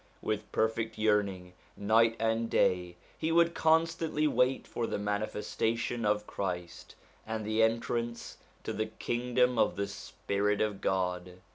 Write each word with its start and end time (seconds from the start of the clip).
With 0.23 0.51
perfect 0.51 0.97
yearning, 0.97 1.53
night 1.77 2.15
and 2.17 2.49
day, 2.49 2.95
he 3.15 3.31
would 3.31 3.53
constantly 3.53 4.25
wait 4.25 4.65
for 4.65 4.87
the 4.87 4.97
manifestation 4.97 6.07
of 6.07 6.25
Christ, 6.25 6.95
and 7.27 7.45
the 7.45 7.61
entrance 7.61 8.37
to 8.63 8.73
the 8.73 8.87
Kingdom 8.87 9.59
of 9.59 9.75
the 9.75 9.87
Spirit 9.87 10.59
of 10.59 10.81
God. 10.81 11.39